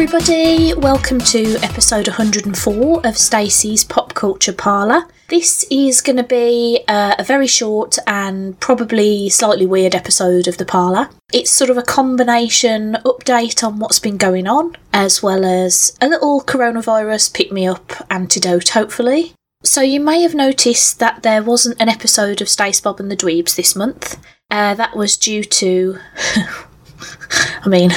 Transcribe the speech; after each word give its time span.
everybody. 0.00 0.72
Welcome 0.74 1.18
to 1.22 1.56
episode 1.56 2.06
104 2.06 3.04
of 3.04 3.18
Stacey's 3.18 3.82
Pop 3.82 4.14
Culture 4.14 4.52
Parlour. 4.52 5.08
This 5.26 5.66
is 5.72 6.02
going 6.02 6.18
to 6.18 6.22
be 6.22 6.84
uh, 6.86 7.16
a 7.18 7.24
very 7.24 7.48
short 7.48 7.98
and 8.06 8.60
probably 8.60 9.28
slightly 9.28 9.66
weird 9.66 9.96
episode 9.96 10.46
of 10.46 10.56
the 10.56 10.64
parlour. 10.64 11.10
It's 11.32 11.50
sort 11.50 11.68
of 11.68 11.76
a 11.76 11.82
combination 11.82 12.96
update 13.04 13.66
on 13.66 13.80
what's 13.80 13.98
been 13.98 14.18
going 14.18 14.46
on, 14.46 14.76
as 14.92 15.20
well 15.20 15.44
as 15.44 15.98
a 16.00 16.08
little 16.08 16.42
coronavirus 16.42 17.34
pick 17.34 17.50
me 17.50 17.66
up 17.66 17.92
antidote, 18.08 18.68
hopefully. 18.68 19.34
So, 19.64 19.80
you 19.80 19.98
may 19.98 20.22
have 20.22 20.32
noticed 20.32 21.00
that 21.00 21.24
there 21.24 21.42
wasn't 21.42 21.82
an 21.82 21.88
episode 21.88 22.40
of 22.40 22.48
Stace 22.48 22.80
Bob 22.80 23.00
and 23.00 23.10
the 23.10 23.16
Dweebs 23.16 23.56
this 23.56 23.74
month. 23.74 24.16
Uh, 24.48 24.74
that 24.74 24.94
was 24.94 25.16
due 25.16 25.42
to 25.42 25.98
I 27.64 27.68
mean, 27.68 27.90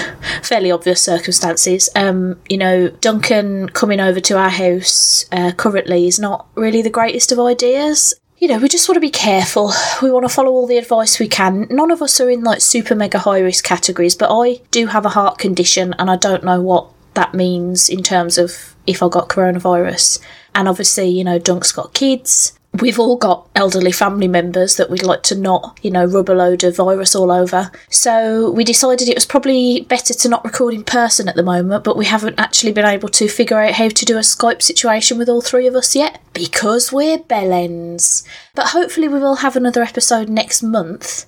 fairly 0.43 0.71
obvious 0.71 1.01
circumstances. 1.01 1.89
Um, 1.95 2.39
you 2.49 2.57
know, 2.57 2.89
Duncan 2.89 3.69
coming 3.69 3.99
over 3.99 4.19
to 4.19 4.37
our 4.37 4.49
house 4.49 5.25
uh, 5.31 5.51
currently 5.53 6.07
is 6.07 6.19
not 6.19 6.47
really 6.55 6.81
the 6.81 6.89
greatest 6.89 7.31
of 7.31 7.39
ideas. 7.39 8.13
You 8.37 8.47
know, 8.47 8.57
we 8.57 8.69
just 8.69 8.89
want 8.89 8.95
to 8.95 9.01
be 9.01 9.11
careful. 9.11 9.71
We 10.01 10.11
want 10.11 10.27
to 10.27 10.33
follow 10.33 10.51
all 10.51 10.65
the 10.65 10.77
advice 10.77 11.19
we 11.19 11.27
can. 11.27 11.67
None 11.69 11.91
of 11.91 12.01
us 12.01 12.19
are 12.19 12.29
in 12.29 12.43
like 12.43 12.61
super 12.61 12.95
mega 12.95 13.19
high 13.19 13.39
risk 13.39 13.63
categories, 13.63 14.15
but 14.15 14.29
I 14.31 14.61
do 14.71 14.87
have 14.87 15.05
a 15.05 15.09
heart 15.09 15.37
condition 15.37 15.93
and 15.99 16.09
I 16.09 16.15
don't 16.15 16.43
know 16.43 16.59
what 16.59 16.89
that 17.13 17.33
means 17.33 17.87
in 17.87 18.01
terms 18.01 18.37
of 18.37 18.75
if 18.87 19.03
I 19.03 19.09
got 19.09 19.29
coronavirus. 19.29 20.19
And 20.55 20.67
obviously, 20.67 21.09
you 21.09 21.23
know, 21.23 21.37
Dunk's 21.37 21.71
got 21.71 21.93
kids 21.93 22.57
we've 22.79 22.99
all 22.99 23.17
got 23.17 23.47
elderly 23.55 23.91
family 23.91 24.27
members 24.27 24.77
that 24.77 24.89
we'd 24.89 25.03
like 25.03 25.23
to 25.23 25.35
not, 25.35 25.79
you 25.81 25.91
know, 25.91 26.05
rub 26.05 26.29
a 26.29 26.33
load 26.33 26.63
of 26.63 26.75
virus 26.77 27.15
all 27.15 27.31
over. 27.31 27.71
So 27.89 28.51
we 28.51 28.63
decided 28.63 29.09
it 29.09 29.15
was 29.15 29.25
probably 29.25 29.81
better 29.81 30.13
to 30.13 30.29
not 30.29 30.45
record 30.45 30.73
in 30.73 30.83
person 30.83 31.27
at 31.27 31.35
the 31.35 31.43
moment, 31.43 31.83
but 31.83 31.97
we 31.97 32.05
haven't 32.05 32.39
actually 32.39 32.71
been 32.71 32.85
able 32.85 33.09
to 33.09 33.27
figure 33.27 33.59
out 33.59 33.73
how 33.73 33.89
to 33.89 34.05
do 34.05 34.17
a 34.17 34.21
Skype 34.21 34.61
situation 34.61 35.17
with 35.17 35.29
all 35.29 35.41
three 35.41 35.67
of 35.67 35.75
us 35.75 35.95
yet 35.95 36.21
because 36.33 36.91
we're 36.91 37.17
bellends. 37.17 38.25
But 38.55 38.67
hopefully 38.67 39.07
we 39.07 39.19
will 39.19 39.37
have 39.37 39.55
another 39.55 39.83
episode 39.83 40.29
next 40.29 40.63
month. 40.63 41.25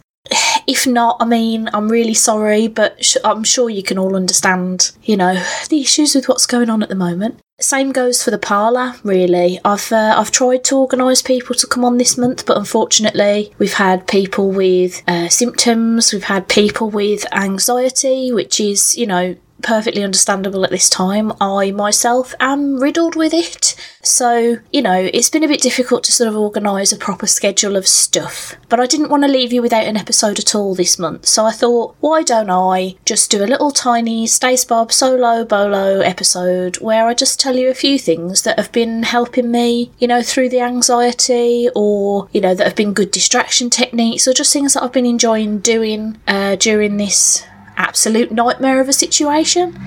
If 0.65 0.87
not, 0.87 1.17
I 1.19 1.25
mean, 1.25 1.69
I'm 1.73 1.89
really 1.89 2.13
sorry, 2.13 2.67
but 2.67 3.03
sh- 3.03 3.17
I'm 3.23 3.43
sure 3.43 3.69
you 3.69 3.83
can 3.83 3.97
all 3.97 4.15
understand, 4.15 4.91
you 5.03 5.17
know, 5.17 5.43
the 5.69 5.81
issues 5.81 6.15
with 6.15 6.29
what's 6.29 6.45
going 6.45 6.69
on 6.69 6.81
at 6.81 6.89
the 6.89 6.95
moment. 6.95 7.39
Same 7.59 7.91
goes 7.91 8.23
for 8.23 8.31
the 8.31 8.37
parlour, 8.37 8.95
really. 9.03 9.59
I've 9.63 9.91
uh, 9.91 10.15
I've 10.17 10.31
tried 10.31 10.63
to 10.65 10.77
organise 10.77 11.21
people 11.21 11.55
to 11.55 11.67
come 11.67 11.85
on 11.85 11.97
this 11.97 12.17
month, 12.17 12.45
but 12.45 12.57
unfortunately, 12.57 13.53
we've 13.57 13.73
had 13.73 14.07
people 14.07 14.51
with 14.51 15.03
uh, 15.07 15.29
symptoms, 15.29 16.11
we've 16.11 16.23
had 16.23 16.47
people 16.47 16.89
with 16.89 17.25
anxiety, 17.33 18.31
which 18.31 18.59
is 18.59 18.97
you 18.97 19.05
know 19.05 19.35
perfectly 19.63 20.03
understandable 20.03 20.63
at 20.63 20.69
this 20.69 20.89
time. 20.89 21.31
I 21.41 21.71
myself 21.71 22.35
am 22.39 22.77
riddled 22.79 23.15
with 23.15 23.33
it. 23.33 23.75
So, 24.03 24.59
you 24.71 24.81
know, 24.81 25.09
it's 25.13 25.29
been 25.29 25.43
a 25.43 25.47
bit 25.47 25.61
difficult 25.61 26.03
to 26.03 26.11
sort 26.11 26.27
of 26.27 26.35
organise 26.35 26.91
a 26.91 26.97
proper 26.97 27.25
schedule 27.25 27.75
of 27.75 27.87
stuff. 27.87 28.55
But 28.69 28.79
I 28.79 28.85
didn't 28.85 29.09
want 29.09 29.23
to 29.23 29.29
leave 29.29 29.53
you 29.53 29.61
without 29.61 29.85
an 29.85 29.97
episode 29.97 30.39
at 30.39 30.53
all 30.53 30.75
this 30.75 30.99
month. 30.99 31.25
So 31.25 31.45
I 31.45 31.51
thought, 31.51 31.95
why 32.01 32.21
don't 32.21 32.49
I 32.49 32.95
just 33.05 33.31
do 33.31 33.43
a 33.43 33.47
little 33.47 33.71
tiny 33.71 34.27
Stace 34.27 34.65
Bob 34.65 34.91
solo 34.91 35.45
bolo 35.45 36.01
episode 36.01 36.77
where 36.77 37.07
I 37.07 37.13
just 37.13 37.39
tell 37.39 37.55
you 37.55 37.69
a 37.69 37.73
few 37.73 37.97
things 37.97 38.43
that 38.43 38.59
have 38.59 38.71
been 38.71 39.03
helping 39.03 39.49
me, 39.49 39.91
you 39.99 40.07
know, 40.07 40.21
through 40.21 40.49
the 40.49 40.59
anxiety 40.59 41.69
or, 41.73 42.27
you 42.33 42.41
know, 42.41 42.53
that 42.53 42.67
have 42.67 42.75
been 42.75 42.93
good 42.93 43.11
distraction 43.11 43.69
techniques 43.69 44.27
or 44.27 44.33
just 44.33 44.51
things 44.51 44.73
that 44.73 44.83
I've 44.83 44.91
been 44.91 45.05
enjoying 45.05 45.59
doing 45.59 46.19
uh, 46.27 46.57
during 46.57 46.97
this 46.97 47.45
absolute 47.77 48.31
nightmare 48.31 48.81
of 48.81 48.89
a 48.89 48.93
situation. 48.93 49.79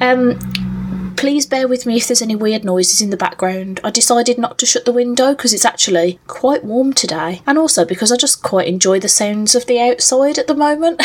Um, 0.00 0.38
please 1.16 1.46
bear 1.46 1.66
with 1.66 1.86
me 1.86 1.96
if 1.96 2.06
there's 2.06 2.22
any 2.22 2.36
weird 2.36 2.64
noises 2.64 3.00
in 3.00 3.10
the 3.10 3.16
background. 3.16 3.80
I 3.82 3.90
decided 3.90 4.38
not 4.38 4.58
to 4.58 4.66
shut 4.66 4.84
the 4.84 4.92
window 4.92 5.32
because 5.32 5.54
it's 5.54 5.64
actually 5.64 6.18
quite 6.26 6.64
warm 6.64 6.92
today, 6.92 7.42
and 7.46 7.58
also 7.58 7.84
because 7.84 8.12
I 8.12 8.16
just 8.16 8.42
quite 8.42 8.68
enjoy 8.68 9.00
the 9.00 9.08
sounds 9.08 9.54
of 9.54 9.66
the 9.66 9.80
outside 9.80 10.38
at 10.38 10.46
the 10.46 10.54
moment. 10.54 11.02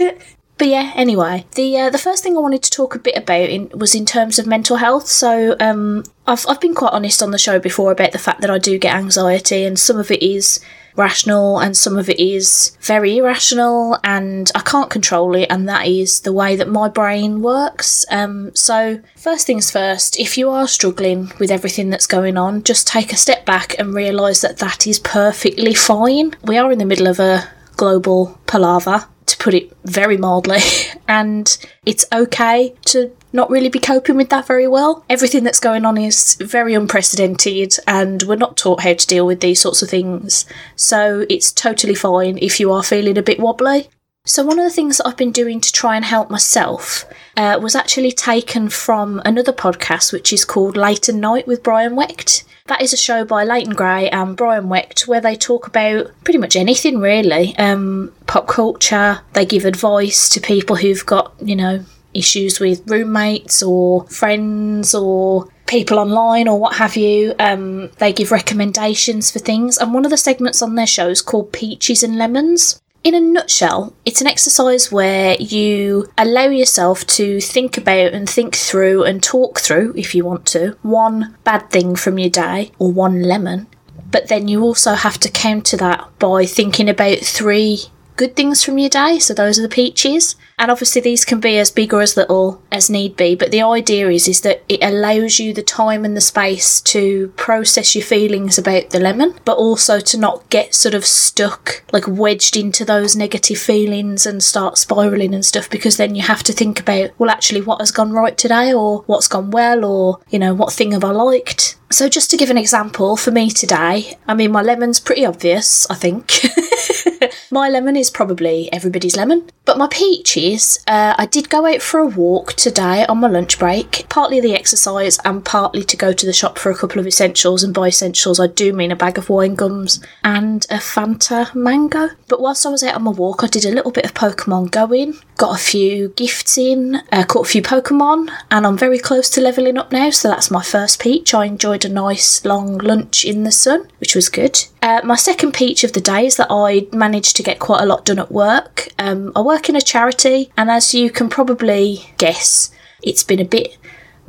But 0.60 0.68
yeah, 0.68 0.92
anyway, 0.94 1.46
the 1.54 1.74
uh, 1.78 1.88
the 1.88 1.96
first 1.96 2.22
thing 2.22 2.36
I 2.36 2.40
wanted 2.40 2.62
to 2.64 2.70
talk 2.70 2.94
a 2.94 2.98
bit 2.98 3.16
about 3.16 3.48
in, 3.48 3.70
was 3.70 3.94
in 3.94 4.04
terms 4.04 4.38
of 4.38 4.46
mental 4.46 4.76
health. 4.76 5.06
So 5.06 5.56
um, 5.58 6.04
I've 6.26 6.44
I've 6.46 6.60
been 6.60 6.74
quite 6.74 6.92
honest 6.92 7.22
on 7.22 7.30
the 7.30 7.38
show 7.38 7.58
before 7.58 7.90
about 7.90 8.12
the 8.12 8.18
fact 8.18 8.42
that 8.42 8.50
I 8.50 8.58
do 8.58 8.76
get 8.76 8.94
anxiety, 8.94 9.64
and 9.64 9.78
some 9.78 9.96
of 9.96 10.10
it 10.10 10.22
is 10.22 10.60
rational 10.96 11.58
and 11.58 11.76
some 11.76 11.98
of 11.98 12.08
it 12.08 12.20
is 12.20 12.76
very 12.80 13.18
irrational 13.18 13.98
and 14.04 14.50
I 14.54 14.60
can't 14.60 14.90
control 14.90 15.34
it 15.34 15.46
and 15.50 15.68
that 15.68 15.86
is 15.86 16.20
the 16.20 16.32
way 16.32 16.56
that 16.56 16.68
my 16.68 16.88
brain 16.88 17.42
works. 17.42 18.04
Um, 18.10 18.54
so 18.54 19.00
first 19.16 19.46
things 19.46 19.70
first, 19.70 20.18
if 20.18 20.36
you 20.36 20.50
are 20.50 20.68
struggling 20.68 21.32
with 21.38 21.50
everything 21.50 21.90
that's 21.90 22.06
going 22.06 22.36
on, 22.36 22.62
just 22.62 22.86
take 22.86 23.12
a 23.12 23.16
step 23.16 23.46
back 23.46 23.78
and 23.78 23.94
realise 23.94 24.40
that 24.40 24.58
that 24.58 24.86
is 24.86 24.98
perfectly 24.98 25.74
fine. 25.74 26.34
We 26.42 26.58
are 26.58 26.72
in 26.72 26.78
the 26.78 26.84
middle 26.84 27.06
of 27.06 27.20
a 27.20 27.48
global 27.76 28.38
palaver 28.46 29.06
to 29.26 29.36
put 29.38 29.54
it 29.54 29.72
very 29.84 30.16
mildly, 30.16 30.60
and 31.08 31.56
it's 31.86 32.06
okay 32.12 32.74
to 32.86 33.10
not 33.32 33.50
really 33.50 33.68
be 33.68 33.78
coping 33.78 34.16
with 34.16 34.28
that 34.30 34.46
very 34.46 34.66
well. 34.66 35.04
Everything 35.08 35.44
that's 35.44 35.60
going 35.60 35.84
on 35.84 35.96
is 35.96 36.36
very 36.36 36.74
unprecedented, 36.74 37.76
and 37.86 38.22
we're 38.24 38.36
not 38.36 38.56
taught 38.56 38.82
how 38.82 38.94
to 38.94 39.06
deal 39.06 39.26
with 39.26 39.40
these 39.40 39.60
sorts 39.60 39.82
of 39.82 39.90
things. 39.90 40.44
So 40.76 41.26
it's 41.28 41.52
totally 41.52 41.94
fine 41.94 42.38
if 42.38 42.60
you 42.60 42.72
are 42.72 42.82
feeling 42.82 43.18
a 43.18 43.22
bit 43.22 43.40
wobbly. 43.40 43.88
So, 44.26 44.44
one 44.44 44.58
of 44.58 44.64
the 44.64 44.70
things 44.70 44.98
that 44.98 45.06
I've 45.06 45.16
been 45.16 45.32
doing 45.32 45.62
to 45.62 45.72
try 45.72 45.96
and 45.96 46.04
help 46.04 46.30
myself 46.30 47.06
uh, 47.38 47.58
was 47.60 47.74
actually 47.74 48.12
taken 48.12 48.68
from 48.68 49.22
another 49.24 49.52
podcast, 49.52 50.12
which 50.12 50.30
is 50.30 50.44
called 50.44 50.76
Late 50.76 51.08
and 51.08 51.22
Night 51.22 51.46
with 51.46 51.62
Brian 51.62 51.96
Wecht. 51.96 52.44
That 52.66 52.82
is 52.82 52.92
a 52.92 52.98
show 52.98 53.24
by 53.24 53.44
Leighton 53.44 53.74
Gray 53.74 54.10
and 54.10 54.36
Brian 54.36 54.68
Wecht 54.68 55.08
where 55.08 55.22
they 55.22 55.34
talk 55.34 55.66
about 55.66 56.12
pretty 56.22 56.38
much 56.38 56.54
anything 56.54 57.00
really 57.00 57.56
um, 57.56 58.12
pop 58.26 58.46
culture. 58.46 59.22
They 59.32 59.46
give 59.46 59.64
advice 59.64 60.28
to 60.28 60.40
people 60.40 60.76
who've 60.76 61.04
got, 61.04 61.32
you 61.40 61.56
know, 61.56 61.84
issues 62.14 62.60
with 62.60 62.88
roommates 62.90 63.62
or 63.62 64.06
friends 64.06 64.94
or 64.94 65.48
people 65.66 65.98
online 65.98 66.48
or 66.48 66.58
what 66.58 66.76
have 66.76 66.96
you. 66.96 67.34
Um, 67.38 67.90
they 67.98 68.12
give 68.12 68.32
recommendations 68.32 69.30
for 69.30 69.38
things, 69.38 69.78
and 69.78 69.94
one 69.94 70.04
of 70.04 70.10
the 70.10 70.16
segments 70.16 70.62
on 70.62 70.74
their 70.74 70.86
show 70.86 71.08
is 71.08 71.22
called 71.22 71.52
Peaches 71.52 72.02
and 72.02 72.16
Lemons. 72.16 72.82
In 73.02 73.14
a 73.14 73.20
nutshell, 73.20 73.94
it's 74.04 74.20
an 74.20 74.26
exercise 74.26 74.92
where 74.92 75.34
you 75.40 76.10
allow 76.18 76.48
yourself 76.48 77.06
to 77.06 77.40
think 77.40 77.78
about 77.78 78.12
and 78.12 78.28
think 78.28 78.54
through 78.54 79.04
and 79.04 79.22
talk 79.22 79.58
through, 79.58 79.94
if 79.96 80.14
you 80.14 80.22
want 80.22 80.44
to, 80.48 80.76
one 80.82 81.34
bad 81.42 81.70
thing 81.70 81.96
from 81.96 82.18
your 82.18 82.28
day 82.28 82.72
or 82.78 82.92
one 82.92 83.22
lemon. 83.22 83.68
But 84.10 84.28
then 84.28 84.48
you 84.48 84.62
also 84.62 84.94
have 84.94 85.18
to 85.20 85.30
counter 85.30 85.78
that 85.78 86.10
by 86.18 86.44
thinking 86.44 86.90
about 86.90 87.20
three 87.20 87.84
good 88.20 88.36
things 88.36 88.62
from 88.62 88.76
your 88.76 88.90
day. 88.90 89.18
So 89.18 89.32
those 89.32 89.58
are 89.58 89.62
the 89.62 89.68
peaches. 89.68 90.36
And 90.58 90.70
obviously 90.70 91.00
these 91.00 91.24
can 91.24 91.40
be 91.40 91.56
as 91.56 91.70
big 91.70 91.94
or 91.94 92.02
as 92.02 92.18
little 92.18 92.62
as 92.70 92.90
need 92.90 93.16
be. 93.16 93.34
But 93.34 93.50
the 93.50 93.62
idea 93.62 94.10
is 94.10 94.28
is 94.28 94.42
that 94.42 94.62
it 94.68 94.84
allows 94.84 95.38
you 95.38 95.54
the 95.54 95.62
time 95.62 96.04
and 96.04 96.14
the 96.14 96.20
space 96.20 96.82
to 96.82 97.28
process 97.36 97.94
your 97.94 98.04
feelings 98.04 98.58
about 98.58 98.90
the 98.90 99.00
lemon, 99.00 99.36
but 99.46 99.56
also 99.56 100.00
to 100.00 100.18
not 100.18 100.46
get 100.50 100.74
sort 100.74 100.94
of 100.94 101.06
stuck, 101.06 101.82
like 101.94 102.06
wedged 102.06 102.58
into 102.58 102.84
those 102.84 103.16
negative 103.16 103.56
feelings 103.56 104.26
and 104.26 104.42
start 104.42 104.76
spiraling 104.76 105.34
and 105.34 105.46
stuff 105.46 105.70
because 105.70 105.96
then 105.96 106.14
you 106.14 106.20
have 106.20 106.42
to 106.42 106.52
think 106.52 106.78
about, 106.78 107.18
well 107.18 107.30
actually 107.30 107.62
what 107.62 107.80
has 107.80 107.90
gone 107.90 108.12
right 108.12 108.36
today 108.36 108.70
or 108.70 108.98
what's 109.06 109.28
gone 109.28 109.50
well 109.50 109.82
or, 109.82 110.20
you 110.28 110.38
know, 110.38 110.52
what 110.52 110.74
thing 110.74 110.92
have 110.92 111.04
I 111.04 111.10
liked? 111.10 111.78
So 111.90 112.06
just 112.08 112.30
to 112.30 112.36
give 112.36 112.50
an 112.50 112.58
example 112.58 113.16
for 113.16 113.30
me 113.30 113.50
today, 113.50 114.18
I 114.28 114.34
mean 114.34 114.52
my 114.52 114.60
lemon's 114.60 115.00
pretty 115.00 115.24
obvious, 115.24 115.90
I 115.90 115.94
think. 115.94 116.30
my 117.50 117.68
lemon 117.68 117.96
is 117.96 118.10
probably 118.10 118.72
everybody's 118.72 119.16
lemon. 119.16 119.48
But 119.64 119.78
my 119.78 119.88
peaches, 119.88 120.82
uh, 120.88 121.14
I 121.16 121.26
did 121.26 121.48
go 121.48 121.66
out 121.66 121.82
for 121.82 122.00
a 122.00 122.06
walk 122.06 122.54
today 122.54 123.06
on 123.06 123.18
my 123.18 123.28
lunch 123.28 123.58
break, 123.58 124.06
partly 124.08 124.40
the 124.40 124.54
exercise 124.54 125.18
and 125.24 125.44
partly 125.44 125.84
to 125.84 125.96
go 125.96 126.12
to 126.12 126.26
the 126.26 126.32
shop 126.32 126.58
for 126.58 126.70
a 126.70 126.76
couple 126.76 126.98
of 126.98 127.06
essentials. 127.06 127.62
And 127.62 127.72
by 127.72 127.88
essentials, 127.88 128.40
I 128.40 128.48
do 128.48 128.72
mean 128.72 128.90
a 128.90 128.96
bag 128.96 129.18
of 129.18 129.28
wine 129.28 129.54
gums 129.54 130.04
and 130.24 130.66
a 130.70 130.78
Fanta 130.78 131.54
mango. 131.54 132.10
But 132.28 132.40
whilst 132.40 132.66
I 132.66 132.70
was 132.70 132.82
out 132.82 132.96
on 132.96 133.04
my 133.04 133.10
walk, 133.10 133.44
I 133.44 133.46
did 133.46 133.64
a 133.64 133.72
little 133.72 133.92
bit 133.92 134.04
of 134.04 134.14
Pokemon 134.14 134.70
going, 134.70 135.18
got 135.36 135.54
a 135.54 135.62
few 135.62 136.08
gifts 136.10 136.58
in, 136.58 137.02
uh, 137.12 137.24
caught 137.24 137.46
a 137.46 137.50
few 137.50 137.62
Pokemon, 137.62 138.30
and 138.50 138.66
I'm 138.66 138.78
very 138.78 138.98
close 138.98 139.30
to 139.30 139.40
leveling 139.40 139.78
up 139.78 139.92
now. 139.92 140.10
So 140.10 140.28
that's 140.28 140.50
my 140.50 140.62
first 140.62 141.00
peach. 141.00 141.32
I 141.34 141.44
enjoyed 141.44 141.84
a 141.84 141.88
nice 141.88 142.44
long 142.44 142.78
lunch 142.78 143.24
in 143.24 143.44
the 143.44 143.52
sun, 143.52 143.88
which 143.98 144.14
was 144.14 144.28
good. 144.28 144.64
Uh, 144.82 145.00
my 145.04 145.16
second 145.16 145.52
peach 145.52 145.84
of 145.84 145.92
the 145.92 146.00
day 146.00 146.24
is 146.26 146.36
that 146.36 146.46
I 146.50 146.86
managed 146.92 147.36
to 147.36 147.42
get 147.42 147.58
quite 147.58 147.82
a 147.82 147.86
lot 147.86 148.06
done 148.06 148.18
at 148.18 148.32
work. 148.32 148.88
Um, 148.98 149.30
I 149.36 149.42
work 149.42 149.68
in 149.68 149.76
a 149.76 149.80
charity, 149.80 150.50
and 150.56 150.70
as 150.70 150.94
you 150.94 151.10
can 151.10 151.28
probably 151.28 152.10
guess, 152.16 152.70
it's 153.02 153.22
been 153.22 153.40
a 153.40 153.44
bit 153.44 153.76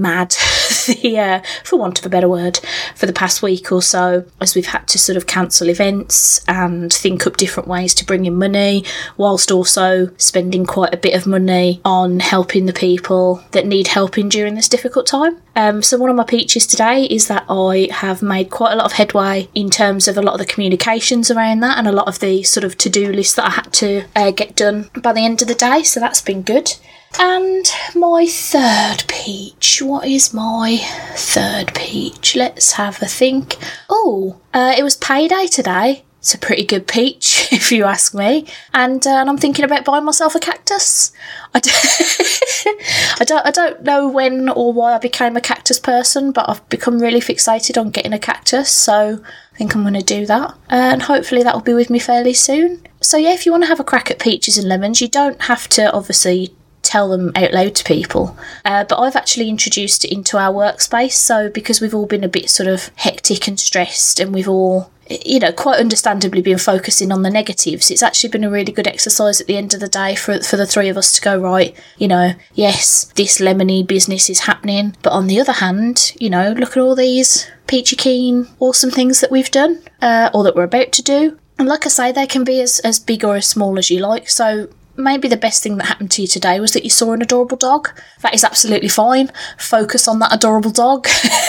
mad, 0.02 0.30
the, 0.88 1.18
uh, 1.20 1.42
for 1.64 1.78
want 1.78 2.00
of 2.00 2.06
a 2.06 2.10
better 2.10 2.28
word, 2.28 2.60
for 2.96 3.06
the 3.06 3.14
past 3.14 3.42
week 3.42 3.72
or 3.72 3.82
so, 3.82 4.26
as 4.42 4.56
we've 4.56 4.66
had 4.66 4.88
to 4.90 5.00
sort 5.00 5.16
of 5.16 5.28
cancel 5.28 5.70
events 5.70 6.44
and 6.48 6.92
think 6.92 7.26
up 7.26 7.38
different 7.38 7.70
ways 7.70 7.94
to 7.94 8.06
bring 8.06 8.26
in 8.26 8.38
money, 8.38 8.84
whilst 9.18 9.52
also 9.52 10.10
spending 10.18 10.66
quite 10.66 10.94
a 10.94 10.98
bit 10.98 11.16
of 11.16 11.28
money 11.28 11.80
on 11.86 12.20
helping 12.20 12.66
the 12.66 12.74
people 12.74 13.44
that 13.52 13.66
need 13.66 13.88
helping 13.88 14.30
during 14.30 14.56
this 14.56 14.70
difficult 14.70 15.06
time. 15.06 15.38
Um, 15.56 15.82
so, 15.82 15.98
one 15.98 16.10
of 16.10 16.16
my 16.16 16.24
peaches 16.24 16.66
today 16.66 17.06
is 17.06 17.28
that 17.28 17.46
I 17.50 17.90
have 17.92 18.22
made 18.22 18.50
quite 18.50 18.74
a 18.74 18.76
lot 18.76 18.86
of 18.86 18.94
headway 18.94 19.50
in 19.54 19.70
terms 19.70 20.08
of 20.08 20.18
a 20.18 20.22
lot 20.22 20.34
of 20.34 20.40
the 20.40 20.46
communications 20.46 21.30
around 21.30 21.60
that 21.60 21.78
and 21.78 21.88
a 21.88 21.92
lot 21.92 22.08
of 22.08 22.20
the 22.20 22.44
sort 22.44 22.64
of 22.64 22.78
to 22.80 22.90
do 22.90 23.12
list 23.12 23.36
that 23.36 23.46
I 23.46 23.50
had 23.52 23.74
to 23.74 24.06
uh, 24.16 24.32
get 24.32 24.56
done 24.56 24.90
by 25.02 25.14
the 25.14 25.26
end 25.26 25.42
of 25.42 25.48
the 25.48 25.56
day. 25.56 25.84
So, 25.84 26.00
that's 26.00 26.22
been 26.22 26.42
good. 26.42 26.76
And 27.20 27.66
my 27.96 28.26
third 28.26 29.04
peach. 29.08 29.82
What 29.82 30.08
is 30.08 30.34
my 30.34 30.78
third 31.16 31.74
peach? 31.76 32.36
Let's 32.36 32.74
have 32.74 33.02
a 33.02 33.06
think. 33.06 33.58
Oh, 33.90 34.40
uh, 34.54 34.74
it 34.78 34.84
was 34.84 34.96
payday 34.96 35.48
today. 35.48 36.04
It's 36.20 36.36
a 36.36 36.38
pretty 36.38 36.66
good 36.66 36.88
peach, 36.88 37.48
if 37.52 37.72
you 37.72 37.86
ask 37.86 38.14
me. 38.14 38.46
And, 38.74 39.06
uh, 39.08 39.10
and 39.10 39.30
I'm 39.30 39.38
thinking 39.38 39.66
about 39.66 39.86
buying 39.86 40.06
myself 40.06 40.36
a 40.36 40.40
cactus. 40.40 41.12
I 41.54 41.60
d- 41.60 41.72
I 43.20 43.24
don't, 43.26 43.46
I 43.46 43.50
don't 43.52 43.82
know 43.82 44.08
when 44.08 44.48
or 44.50 44.72
why 44.72 44.94
I 44.94 45.00
became 45.00 45.36
a 45.36 45.42
cactus 45.42 45.80
person, 45.80 46.32
but 46.32 46.48
I've 46.48 46.68
become 46.70 47.00
really 47.00 47.22
fixated 47.22 47.80
on 47.80 47.90
getting 47.90 48.14
a 48.14 48.20
cactus. 48.20 48.70
So 48.70 49.20
I 49.54 49.58
think 49.58 49.76
I'm 49.76 49.82
going 49.82 49.96
to 49.96 50.02
do 50.02 50.28
that. 50.28 50.56
And 50.70 51.02
hopefully 51.02 51.42
that 51.42 51.56
will 51.56 51.62
be 51.62 51.74
with 51.74 51.90
me 51.90 51.98
fairly 51.98 52.34
soon. 52.34 52.86
So 53.02 53.18
yeah, 53.18 53.34
if 53.34 53.48
you 53.48 53.52
want 53.52 53.64
to 53.64 53.70
have 53.70 53.80
a 53.80 53.84
crack 53.84 54.12
at 54.12 54.20
peaches 54.20 54.60
and 54.60 54.70
lemons, 54.70 55.02
you 55.02 55.08
don't 55.08 55.42
have 55.44 55.68
to 55.70 55.92
obviously 55.92 56.56
tell 56.92 57.10
them 57.10 57.32
out 57.36 57.54
loud 57.54 57.74
to 57.76 57.84
people. 57.86 58.38
Uh, 58.66 58.84
but 58.84 59.00
I've 59.00 59.16
actually 59.16 59.50
introduced 59.50 60.04
it 60.04 60.12
into 60.12 60.38
our 60.38 60.54
workspace. 60.54 61.14
So 61.14 61.50
because 61.50 61.80
we've 61.80 61.96
all 61.96 62.06
been 62.06 62.24
a 62.24 62.30
bit 62.30 62.50
sort 62.50 62.68
of 62.68 62.92
hectic 62.96 63.48
and 63.48 63.60
stressed, 63.60 64.20
and 64.20 64.34
we've 64.34 64.50
all 64.50 64.92
you 65.26 65.40
know, 65.40 65.52
quite 65.52 65.80
understandably 65.80 66.42
been 66.42 66.58
focusing 66.58 67.12
on 67.12 67.22
the 67.22 67.30
negatives. 67.30 67.92
It's 67.92 68.04
actually 68.04 68.30
been 68.30 68.46
a 68.46 68.50
really 68.50 68.72
good 68.72 68.88
exercise 68.88 69.42
at 69.42 69.48
the 69.48 69.58
end 69.58 69.74
of 69.74 69.80
the 69.80 69.88
day 69.88 70.16
for 70.16 70.40
for 70.42 70.58
the 70.58 70.66
three 70.66 70.90
of 70.90 70.98
us 70.98 71.14
to 71.14 71.22
go 71.22 71.38
right. 71.38 71.76
You 71.98 72.08
know, 72.08 72.34
yes, 72.54 73.06
this 73.16 73.40
lemony 73.40 73.86
business 73.86 74.30
is 74.30 74.42
happening, 74.42 74.96
but 75.02 75.12
on 75.12 75.28
the 75.28 75.40
other 75.40 75.54
hand, 75.54 76.14
you 76.20 76.30
know, 76.30 76.54
look 76.54 76.78
at 76.78 76.82
all 76.82 76.96
these 76.96 77.50
peachy 77.68 77.96
keen, 77.96 78.48
awesome 78.60 78.92
things 78.92 79.20
that 79.20 79.32
we've 79.32 79.52
done, 79.52 79.82
uh, 80.02 80.30
or 80.34 80.44
that 80.44 80.56
we're 80.56 80.64
about 80.64 80.92
to 80.94 81.04
do. 81.04 81.38
And 81.58 81.68
like 81.68 81.86
I 81.86 81.90
say, 81.90 82.12
they 82.12 82.28
can 82.28 82.44
be 82.44 82.62
as, 82.62 82.80
as 82.80 83.00
big 83.00 83.24
or 83.24 83.36
as 83.36 83.48
small 83.48 83.78
as 83.78 83.92
you 83.92 84.00
like. 84.00 84.30
So 84.30 84.70
maybe 85.04 85.28
the 85.28 85.38
best 85.38 85.64
thing 85.64 85.78
that 85.78 85.88
happened 85.88 86.12
to 86.12 86.22
you 86.22 86.28
today 86.28 86.60
was 86.60 86.74
that 86.74 86.84
you 86.84 86.90
saw 86.90 87.14
an 87.14 87.22
adorable 87.22 87.58
dog. 87.58 87.90
That 88.22 88.34
is 88.34 88.44
absolutely 88.44 88.90
fine. 88.90 89.32
Focus 89.58 90.08
on 90.08 90.20
that 90.20 90.34
adorable 90.34 90.72
dog. 90.72 91.08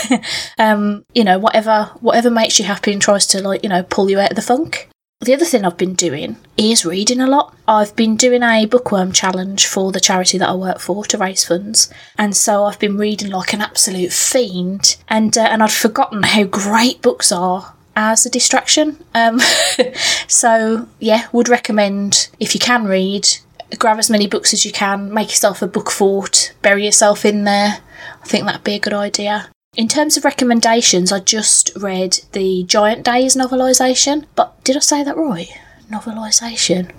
um, 0.59 1.05
you 1.15 1.25
know, 1.25 1.39
whatever 1.39 1.91
whatever 2.01 2.31
makes 2.31 2.59
you 2.59 2.65
happy 2.65 2.93
and 2.93 3.03
tries 3.03 3.27
to 3.29 3.43
like, 3.43 3.63
you 3.63 3.69
know, 3.69 3.83
pull 3.83 4.11
you 4.11 4.19
out 4.19 4.31
of 4.31 4.37
the 4.37 4.43
funk. 4.43 4.89
The 5.21 5.35
other 5.35 5.45
thing 5.45 5.65
I've 5.65 5.77
been 5.77 5.95
doing 5.95 6.37
is 6.57 6.85
reading 6.85 7.21
a 7.21 7.29
lot. 7.29 7.55
I've 7.69 7.95
been 7.95 8.17
doing 8.17 8.43
a 8.43 8.67
bookworm 8.67 9.13
challenge 9.13 9.69
for 9.69 9.93
the 9.93 10.01
charity 10.01 10.37
that 10.39 10.49
I 10.49 10.55
work 10.55 10.81
for 10.81 11.05
to 11.05 11.17
raise 11.17 11.45
funds, 11.45 11.93
and 12.19 12.37
so 12.37 12.65
I've 12.65 12.81
been 12.81 12.99
reading 12.99 13.31
like 13.31 13.53
an 13.53 13.61
absolute 13.61 14.13
fiend. 14.13 14.97
And 15.09 15.39
uh, 15.39 15.43
and 15.43 15.63
I'd 15.63 15.71
forgotten 15.71 16.25
how 16.25 16.43
great 16.43 17.03
books 17.03 17.31
are 17.31 17.73
as 17.97 18.27
a 18.27 18.31
distraction. 18.31 19.03
Um, 19.15 19.41
so, 20.29 20.89
yeah, 20.99 21.29
would 21.33 21.49
recommend 21.49 22.29
if 22.41 22.55
you 22.55 22.61
can 22.61 22.85
read, 22.85 23.29
grab 23.79 23.99
as 23.99 24.11
many 24.11 24.27
books 24.27 24.53
as 24.53 24.65
you 24.65 24.73
can, 24.73 25.13
make 25.13 25.29
yourself 25.29 25.63
a 25.63 25.67
book 25.67 25.91
fort, 25.91 26.55
bury 26.63 26.85
yourself 26.85 27.25
in 27.25 27.45
there. 27.45 27.81
I 28.23 28.27
think 28.27 28.45
that'd 28.45 28.65
be 28.65 28.75
a 28.75 28.81
good 28.81 28.95
idea. 28.95 29.49
In 29.75 29.89
terms 29.89 30.17
of 30.17 30.25
recommendations, 30.25 31.13
I 31.13 31.21
just 31.21 31.71
read 31.77 32.21
the 32.33 32.65
Giant 32.65 33.05
Days 33.05 33.35
novelisation, 33.35 34.27
but 34.35 34.63
did 34.65 34.77
I 34.77 34.81
say 34.81 35.03
that 35.03 35.17
right? 35.17 35.49
Novelisation. 35.91 36.93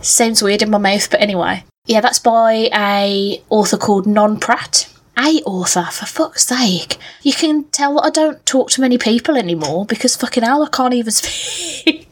Sounds 0.00 0.42
weird 0.42 0.62
in 0.62 0.70
my 0.70 0.78
mouth, 0.78 1.08
but 1.10 1.20
anyway. 1.20 1.64
Yeah, 1.86 2.00
that's 2.00 2.18
by 2.18 2.68
a 2.74 3.42
author 3.48 3.76
called 3.76 4.06
Non 4.06 4.40
Pratt 4.40 4.90
a 5.18 5.42
author, 5.44 5.84
for 5.84 6.06
fuck's 6.06 6.46
sake. 6.46 6.98
You 7.22 7.32
can 7.32 7.64
tell 7.64 7.94
that 7.94 8.04
I 8.04 8.10
don't 8.10 8.44
talk 8.46 8.70
to 8.70 8.80
many 8.80 8.98
people 8.98 9.36
anymore 9.36 9.86
because 9.86 10.16
fucking 10.16 10.42
hell, 10.42 10.62
I 10.62 10.68
can't 10.68 10.94
even 10.94 11.12
speak. 11.12 12.08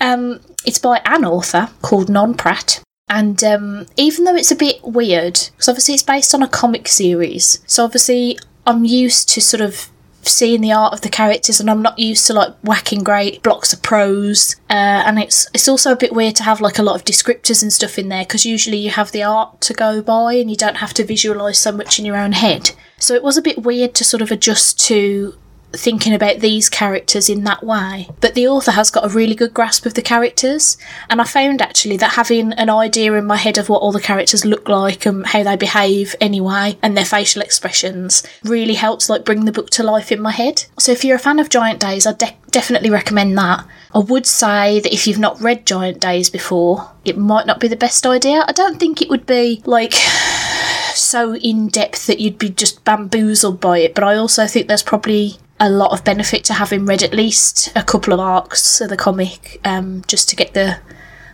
um, 0.00 0.40
it's 0.64 0.78
by 0.78 1.00
an 1.04 1.24
author 1.24 1.68
called 1.82 2.08
Non 2.08 2.34
Pratt. 2.34 2.82
And 3.08 3.42
um, 3.44 3.86
even 3.96 4.24
though 4.24 4.34
it's 4.34 4.50
a 4.50 4.56
bit 4.56 4.82
weird, 4.82 5.34
because 5.52 5.68
obviously 5.68 5.94
it's 5.94 6.02
based 6.02 6.34
on 6.34 6.42
a 6.42 6.48
comic 6.48 6.88
series, 6.88 7.62
so 7.66 7.84
obviously 7.84 8.36
I'm 8.66 8.84
used 8.84 9.28
to 9.30 9.40
sort 9.40 9.60
of 9.60 9.88
seeing 10.28 10.60
the 10.60 10.72
art 10.72 10.92
of 10.92 11.00
the 11.00 11.08
characters 11.08 11.60
and 11.60 11.70
I'm 11.70 11.82
not 11.82 11.98
used 11.98 12.26
to 12.26 12.32
like 12.32 12.54
whacking 12.62 13.02
great 13.02 13.42
blocks 13.42 13.72
of 13.72 13.82
prose 13.82 14.56
uh, 14.70 15.02
and 15.06 15.18
it's 15.18 15.48
it's 15.54 15.68
also 15.68 15.92
a 15.92 15.96
bit 15.96 16.12
weird 16.12 16.36
to 16.36 16.42
have 16.42 16.60
like 16.60 16.78
a 16.78 16.82
lot 16.82 16.96
of 16.96 17.04
descriptors 17.04 17.62
and 17.62 17.72
stuff 17.72 17.98
in 17.98 18.08
there 18.08 18.24
because 18.24 18.44
usually 18.44 18.78
you 18.78 18.90
have 18.90 19.12
the 19.12 19.22
art 19.22 19.60
to 19.62 19.74
go 19.74 20.02
by 20.02 20.34
and 20.34 20.50
you 20.50 20.56
don't 20.56 20.76
have 20.76 20.94
to 20.94 21.04
visualize 21.04 21.58
so 21.58 21.72
much 21.72 21.98
in 21.98 22.04
your 22.04 22.16
own 22.16 22.32
head. 22.32 22.72
So 22.98 23.14
it 23.14 23.22
was 23.22 23.36
a 23.36 23.42
bit 23.42 23.62
weird 23.62 23.94
to 23.94 24.04
sort 24.04 24.22
of 24.22 24.30
adjust 24.30 24.80
to 24.86 25.36
thinking 25.72 26.14
about 26.14 26.40
these 26.40 26.68
characters 26.68 27.28
in 27.28 27.44
that 27.44 27.62
way. 27.62 28.08
But 28.20 28.34
the 28.34 28.48
author 28.48 28.72
has 28.72 28.90
got 28.90 29.04
a 29.04 29.14
really 29.14 29.34
good 29.34 29.54
grasp 29.54 29.86
of 29.86 29.94
the 29.94 30.02
characters, 30.02 30.76
and 31.10 31.20
I 31.20 31.24
found 31.24 31.60
actually 31.60 31.96
that 31.98 32.12
having 32.12 32.52
an 32.54 32.70
idea 32.70 33.12
in 33.14 33.26
my 33.26 33.36
head 33.36 33.58
of 33.58 33.68
what 33.68 33.82
all 33.82 33.92
the 33.92 34.00
characters 34.00 34.44
look 34.44 34.68
like 34.68 35.06
and 35.06 35.26
how 35.26 35.42
they 35.42 35.56
behave 35.56 36.14
anyway, 36.20 36.78
and 36.82 36.96
their 36.96 37.04
facial 37.04 37.42
expressions, 37.42 38.22
really 38.44 38.74
helps 38.74 39.08
like 39.08 39.24
bring 39.24 39.44
the 39.44 39.52
book 39.52 39.70
to 39.70 39.82
life 39.82 40.10
in 40.12 40.20
my 40.20 40.32
head. 40.32 40.64
So 40.78 40.92
if 40.92 41.04
you're 41.04 41.16
a 41.16 41.20
fan 41.20 41.38
of 41.38 41.48
Giant 41.48 41.80
Days, 41.80 42.06
I 42.06 42.12
de- 42.12 42.36
definitely 42.50 42.90
recommend 42.90 43.36
that. 43.38 43.66
I 43.94 43.98
would 43.98 44.26
say 44.26 44.80
that 44.80 44.92
if 44.92 45.06
you've 45.06 45.18
not 45.18 45.40
read 45.40 45.66
Giant 45.66 46.00
Days 46.00 46.30
before, 46.30 46.90
it 47.04 47.16
might 47.16 47.46
not 47.46 47.60
be 47.60 47.68
the 47.68 47.76
best 47.76 48.06
idea. 48.06 48.44
I 48.46 48.52
don't 48.52 48.78
think 48.78 49.00
it 49.00 49.08
would 49.08 49.26
be 49.26 49.62
like 49.64 49.92
so 50.94 51.36
in 51.36 51.68
depth 51.68 52.06
that 52.06 52.20
you'd 52.20 52.38
be 52.38 52.50
just 52.50 52.84
bamboozled 52.84 53.60
by 53.60 53.78
it, 53.78 53.94
but 53.94 54.04
I 54.04 54.16
also 54.16 54.46
think 54.46 54.68
there's 54.68 54.82
probably 54.82 55.38
a 55.58 55.70
lot 55.70 55.92
of 55.92 56.04
benefit 56.04 56.44
to 56.44 56.54
having 56.54 56.86
read 56.86 57.02
at 57.02 57.14
least 57.14 57.72
a 57.74 57.82
couple 57.82 58.12
of 58.12 58.20
arcs 58.20 58.80
of 58.80 58.90
the 58.90 58.96
comic, 58.96 59.60
um, 59.64 60.02
just 60.06 60.28
to 60.28 60.36
get 60.36 60.54
the 60.54 60.78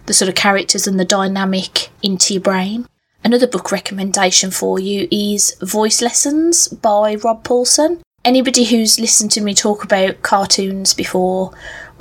the 0.06 0.14
sort 0.14 0.28
of 0.28 0.34
characters 0.34 0.86
and 0.86 0.98
the 0.98 1.04
dynamic 1.04 1.90
into 2.02 2.34
your 2.34 2.40
brain. 2.40 2.86
Another 3.24 3.46
book 3.46 3.70
recommendation 3.70 4.50
for 4.50 4.80
you 4.80 5.06
is 5.12 5.56
Voice 5.62 6.02
Lessons 6.02 6.66
by 6.66 7.14
Rob 7.14 7.44
Paulsen. 7.44 8.00
Anybody 8.24 8.64
who's 8.64 8.98
listened 8.98 9.30
to 9.32 9.40
me 9.40 9.54
talk 9.54 9.84
about 9.84 10.22
cartoons 10.22 10.92
before 10.92 11.52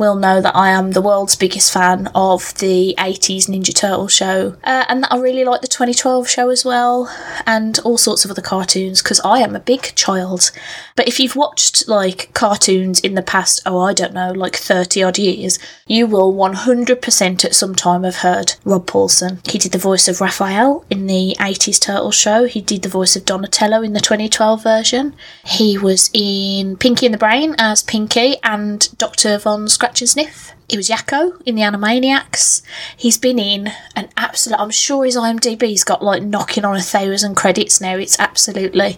will 0.01 0.15
know 0.15 0.41
that 0.41 0.55
I 0.55 0.70
am 0.70 0.91
the 0.91 1.01
world's 1.01 1.36
biggest 1.36 1.72
fan 1.72 2.10
of 2.15 2.55
the 2.55 2.96
80s 2.98 3.48
Ninja 3.48 3.74
Turtle 3.74 4.08
show, 4.08 4.58
uh, 4.63 4.84
and 4.89 5.03
that 5.03 5.13
I 5.13 5.20
really 5.20 5.46
like 5.46 5.62
the 5.62 5.67
2012 5.67 6.27
show 6.27 6.50
as 6.50 6.65
well, 6.65 7.08
and 7.46 7.77
all 7.86 8.00
sorts 8.00 8.25
of 8.25 8.31
other 8.31 8.41
cartoons 8.41 9.03
because 9.03 9.22
I 9.24 9.39
am 9.41 9.55
a 9.55 9.60
big 9.60 9.93
child. 9.93 10.50
But 10.96 11.08
if 11.08 11.20
you've 11.20 11.36
watched 11.36 11.88
like 11.88 12.34
cartoons 12.34 13.00
in 13.00 13.13
the 13.13 13.22
past, 13.22 13.62
oh, 13.67 13.79
I 13.79 13.93
don't 13.93 14.15
know, 14.15 14.31
like 14.31 14.55
30 14.55 15.03
odd 15.03 15.20
years, 15.20 15.60
you 15.86 16.08
will 16.08 16.34
100% 16.34 17.46
at 17.46 17.53
some 17.53 17.75
time 17.75 18.03
have 18.03 18.17
heard 18.17 18.55
Rob 18.65 18.88
Paulsen. 18.88 19.48
He 19.51 19.60
did 19.60 19.72
the 19.72 19.77
voice 19.77 20.08
of 20.08 20.20
Raphael 20.20 20.84
in 20.89 21.05
the 21.05 21.36
80s 21.39 21.79
Turtle 21.79 22.10
show, 22.10 22.46
he 22.46 22.60
did 22.60 22.81
the 22.81 22.89
voice 22.89 23.15
of 23.15 23.25
Donatello 23.25 23.84
in 23.84 23.93
the 23.93 24.00
2012 24.00 24.63
version, 24.63 25.13
he 25.46 25.77
was 25.77 26.10
in 26.12 26.75
Pinky 26.77 27.05
and 27.05 27.13
the 27.13 27.20
Brain 27.20 27.53
as 27.60 27.84
Pinky 27.84 28.38
and 28.41 28.89
Dr. 28.98 29.38
Von 29.38 29.70
Scratch 29.70 29.90
Scratch 29.91 30.10
Sniff. 30.10 30.53
He 30.69 30.77
was 30.77 30.89
Yakko 30.89 31.41
in 31.45 31.55
the 31.55 31.63
Animaniacs. 31.63 32.62
He's 32.95 33.17
been 33.17 33.38
in 33.38 33.71
an 33.93 34.07
absolute. 34.15 34.57
I'm 34.57 34.69
sure 34.69 35.03
his 35.03 35.17
IMDb's 35.17 35.83
got 35.83 36.01
like 36.01 36.24
knocking 36.24 36.63
on 36.63 36.77
a 36.77 36.81
thousand 36.81 37.36
credits 37.36 37.81
now. 37.81 37.98
It's 37.98 38.17
absolutely 38.17 38.98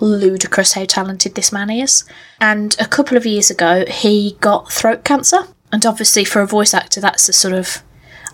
ludicrous 0.00 0.74
how 0.74 0.84
talented 0.84 1.34
this 1.34 1.50
man 1.50 1.70
is. 1.70 2.04
And 2.40 2.76
a 2.78 2.86
couple 2.86 3.16
of 3.16 3.24
years 3.24 3.50
ago, 3.50 3.84
he 3.88 4.36
got 4.40 4.70
throat 4.70 5.02
cancer. 5.04 5.44
And 5.72 5.86
obviously, 5.86 6.24
for 6.24 6.42
a 6.42 6.46
voice 6.46 6.74
actor, 6.74 7.00
that's 7.00 7.28
a 7.28 7.32
sort 7.32 7.54
of. 7.54 7.82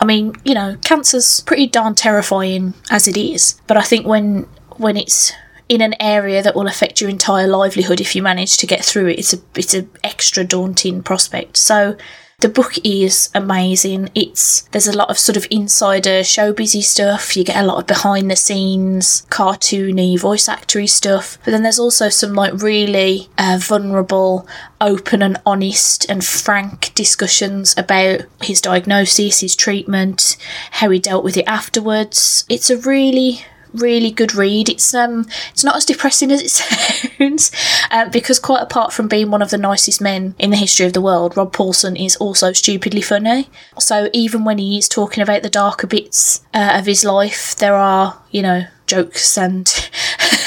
I 0.01 0.05
mean, 0.05 0.35
you 0.45 0.55
know, 0.55 0.79
cancer's 0.83 1.41
pretty 1.43 1.69
darn 1.69 1.95
terrifying 1.95 2.75
as 2.91 3.07
it 3.07 3.17
is. 3.17 3.61
But 3.69 3.77
I 3.77 3.83
think 3.83 4.07
when 4.07 4.49
when 4.79 4.97
it's 4.97 5.33
in 5.71 5.81
an 5.81 5.95
area 6.01 6.43
that 6.43 6.57
will 6.57 6.67
affect 6.67 7.01
your 7.01 7.09
entire 7.09 7.47
livelihood 7.47 8.01
if 8.01 8.17
you 8.17 8.23
manage 8.23 8.57
to 8.57 8.67
get 8.67 8.85
through 8.85 9.07
it. 9.07 9.21
It's 9.21 9.33
a 9.33 9.39
it's 9.55 9.73
an 9.73 9.89
extra 10.03 10.45
daunting 10.45 11.01
prospect. 11.01 11.57
So 11.57 11.97
the 12.41 12.49
book 12.49 12.75
is 12.83 13.31
amazing. 13.35 14.09
It's 14.17 14.63
there's 14.73 14.89
a 14.89 14.97
lot 14.97 15.11
of 15.11 15.19
sort 15.19 15.37
of 15.37 15.47
insider 15.49 16.23
showbizy 16.23 16.83
stuff. 16.83 17.37
You 17.37 17.45
get 17.45 17.63
a 17.63 17.65
lot 17.65 17.79
of 17.79 17.87
behind 17.87 18.29
the 18.29 18.35
scenes, 18.37 19.25
cartoony, 19.31 20.19
voice 20.19 20.49
actory 20.49 20.89
stuff. 20.89 21.39
But 21.45 21.53
then 21.53 21.63
there's 21.63 21.79
also 21.79 22.09
some 22.09 22.33
like 22.33 22.61
really 22.61 23.29
uh, 23.39 23.61
vulnerable, 23.63 24.49
open 24.81 25.23
and 25.23 25.41
honest 25.47 26.11
and 26.11 26.25
frank 26.25 26.93
discussions 26.97 27.77
about 27.79 28.23
his 28.43 28.61
diagnosis, 28.61 29.39
his 29.39 29.55
treatment, 29.55 30.37
how 30.73 30.91
he 30.91 30.99
dealt 30.99 31.23
with 31.23 31.37
it 31.37 31.47
afterwards. 31.47 32.45
It's 32.49 32.71
a 32.71 32.79
really 32.79 33.45
really 33.75 34.11
good 34.11 34.35
read. 34.35 34.69
It's 34.69 34.95
um, 34.95 35.27
it's 35.53 35.65
not 35.65 35.77
as 35.77 35.85
depressing 35.85 36.31
as 36.31 36.43
it 36.43 36.51
sounds, 37.19 37.51
uh, 37.91 38.09
because 38.09 38.39
quite 38.39 38.63
apart 38.63 38.93
from 38.93 39.09
being 39.09 39.31
one 39.31 39.43
of 39.43 39.51
the 39.51 39.59
nicest 39.59 40.01
men 40.01 40.35
in 40.39 40.51
the 40.51 40.57
history 40.57 40.87
of 40.87 40.93
the 40.93 41.01
world, 41.01 41.37
Rob 41.37 41.53
Paulsen 41.53 42.03
is 42.03 42.17
also 42.17 42.53
stupidly 42.53 43.03
funny. 43.03 43.49
So 43.79 44.09
even 44.13 44.45
when 44.45 44.59
he 44.59 44.79
is 44.79 44.89
talking 44.89 45.23
about 45.23 45.43
the 45.43 45.51
darker 45.51 45.87
bits 45.87 46.45
uh, 46.55 46.77
of 46.79 46.87
his 46.87 47.05
life, 47.05 47.57
there 47.57 47.75
are 47.75 48.21
you 48.31 48.43
know 48.43 48.65
jokes 48.87 49.39
and 49.39 49.91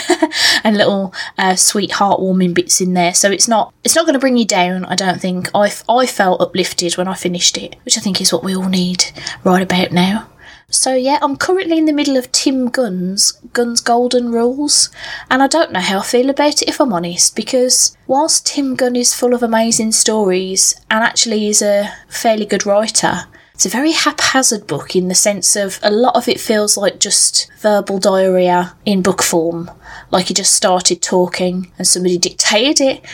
and 0.64 0.78
little 0.78 1.14
uh, 1.38 1.56
sweet 1.56 1.92
heartwarming 1.92 2.54
bits 2.54 2.82
in 2.82 2.94
there. 2.94 3.14
So 3.14 3.32
it's 3.32 3.48
not 3.48 3.74
it's 3.84 3.96
not 3.96 4.06
going 4.06 4.14
to 4.14 4.20
bring 4.20 4.38
you 4.38 4.46
down. 4.46 4.86
I 4.86 4.96
don't 4.96 5.20
think. 5.20 5.50
I 5.56 5.72
I 5.90 6.06
felt 6.06 6.42
uplifted 6.42 6.98
when 6.98 7.08
I 7.08 7.14
finished 7.16 7.58
it, 7.58 7.76
which 7.86 7.98
I 7.98 8.02
think 8.02 8.22
is 8.22 8.34
what 8.34 8.44
we 8.44 8.56
all 8.56 8.70
need 8.70 9.06
right 9.44 9.62
about 9.62 9.92
now. 9.92 10.30
So 10.70 10.96
yeah, 10.96 11.20
I'm 11.22 11.36
currently 11.36 11.78
in 11.78 11.86
the 11.86 11.94
middle 11.94 12.18
of 12.18 12.32
Tim 12.32 12.70
Gunn's 12.70 13.34
Gunn's 13.54 13.82
Golden 13.82 14.32
Rules, 14.32 14.90
and 15.30 15.44
I 15.44 15.48
don't 15.48 15.72
know 15.72 15.80
how 15.80 16.00
I 16.00 16.04
feel 16.04 16.30
about 16.30 16.62
it 16.62 16.68
if 16.68 16.82
I'm 16.82 16.94
honest, 16.94 17.36
because 17.36 17.96
whilst 18.08 18.48
Tim 18.48 18.76
Gunn 18.76 18.96
is 18.96 19.14
full 19.14 19.34
of 19.34 19.44
amazing 19.44 19.92
stories 19.92 20.74
and 20.90 21.04
actually 21.04 21.48
is 21.48 21.62
a 21.62 21.94
fairly 22.08 22.46
good 22.46 22.66
writer, 22.66 23.26
it's 23.54 23.68
a 23.68 23.70
very 23.70 23.92
haphazard 23.92 24.66
book 24.66 24.96
in 24.96 25.10
the 25.10 25.16
sense 25.16 25.56
of 25.56 25.80
a 25.84 25.92
lot 25.92 26.16
of 26.16 26.28
it 26.28 26.40
feels 26.40 26.76
like 26.76 27.00
just 27.00 27.52
verbal 27.60 28.00
diarrhea 28.00 28.76
in 28.84 29.04
book 29.04 29.22
form. 29.22 29.70
Like 30.10 30.28
he 30.28 30.34
just 30.34 30.56
started 30.56 31.04
talking 31.04 31.72
and 31.78 31.88
somebody 31.88 32.18
dictated 32.18 32.82
it. 32.82 33.06